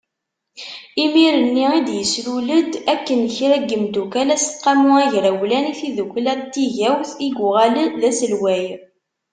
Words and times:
Imir-nni 1.03 1.65
i 1.77 1.79
d-yeslul-d 1.87 2.71
akked 2.93 3.21
kra 3.37 3.57
n 3.59 3.67
yimeddukkal 3.69 4.29
aseqqamu 4.35 4.91
agrawlan 5.03 5.65
i 5.71 5.73
tiddukla 5.79 6.33
n 6.39 6.41
tigawt 6.53 7.09
u 7.27 7.27
yuɣal 7.33 7.75
d 7.99 8.01
aselway. 8.09 8.65